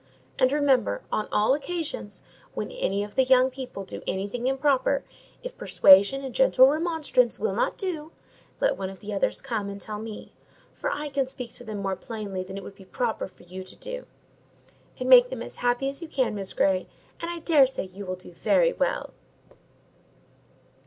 [0.39, 2.23] And remember, on all occasions,
[2.55, 5.03] when any of the young people do anything improper,
[5.43, 8.11] if persuasion and gentle remonstrance will not do,
[8.59, 10.33] let one of the others come and tell me;
[10.73, 13.63] for I can speak to them more plainly than it would be proper for you
[13.63, 14.07] to do.
[14.99, 16.87] And make them as happy as you can, Miss Grey,
[17.19, 19.11] and I dare say you will do very well."